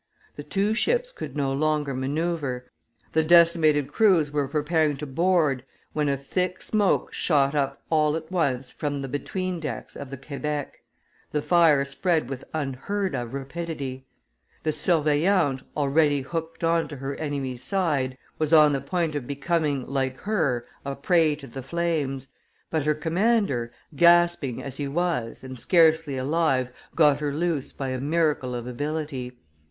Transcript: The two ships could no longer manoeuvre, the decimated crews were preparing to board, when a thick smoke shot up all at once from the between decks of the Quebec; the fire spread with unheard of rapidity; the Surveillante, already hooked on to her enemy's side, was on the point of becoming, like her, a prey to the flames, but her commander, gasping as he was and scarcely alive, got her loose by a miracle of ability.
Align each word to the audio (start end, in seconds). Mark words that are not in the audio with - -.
The 0.35 0.41
two 0.41 0.73
ships 0.73 1.11
could 1.11 1.37
no 1.37 1.53
longer 1.53 1.93
manoeuvre, 1.93 2.63
the 3.13 3.23
decimated 3.23 3.93
crews 3.93 4.31
were 4.31 4.47
preparing 4.47 4.97
to 4.97 5.05
board, 5.05 5.63
when 5.93 6.09
a 6.09 6.17
thick 6.17 6.63
smoke 6.63 7.13
shot 7.13 7.53
up 7.53 7.83
all 7.91 8.15
at 8.15 8.31
once 8.31 8.71
from 8.71 9.03
the 9.03 9.07
between 9.07 9.59
decks 9.59 9.95
of 9.95 10.09
the 10.09 10.17
Quebec; 10.17 10.79
the 11.31 11.43
fire 11.43 11.85
spread 11.85 12.29
with 12.31 12.43
unheard 12.51 13.13
of 13.13 13.35
rapidity; 13.35 14.07
the 14.63 14.71
Surveillante, 14.71 15.63
already 15.77 16.21
hooked 16.21 16.63
on 16.63 16.87
to 16.87 16.95
her 16.95 17.13
enemy's 17.17 17.61
side, 17.61 18.17
was 18.39 18.51
on 18.51 18.73
the 18.73 18.81
point 18.81 19.13
of 19.13 19.27
becoming, 19.27 19.85
like 19.85 20.17
her, 20.21 20.65
a 20.83 20.95
prey 20.95 21.35
to 21.35 21.45
the 21.45 21.61
flames, 21.61 22.25
but 22.71 22.87
her 22.87 22.95
commander, 22.95 23.71
gasping 23.95 24.63
as 24.63 24.77
he 24.77 24.87
was 24.87 25.43
and 25.43 25.59
scarcely 25.59 26.17
alive, 26.17 26.69
got 26.95 27.19
her 27.19 27.31
loose 27.31 27.71
by 27.71 27.89
a 27.89 28.01
miracle 28.01 28.55
of 28.55 28.65
ability. 28.65 29.37